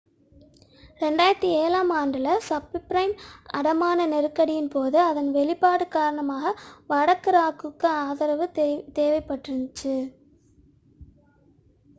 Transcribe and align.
2007 1.01 1.49
ஆம் 1.79 1.91
ஆண்டில் 1.97 2.29
சப்பிரைம் 2.47 3.13
அடமான 3.53 4.07
நெருக்கடியின் 4.07 4.71
போது 4.71 4.99
அதன் 5.01 5.29
வெளிப்பாடுக் 5.31 5.93
காரணமாக 5.93 6.55
வடக்கு 6.89 7.31
ராக்குக்கு 7.31 7.89
ஆதரவு 8.01 8.47
தேவைப்பட்டிருக்கிறது 8.95 9.95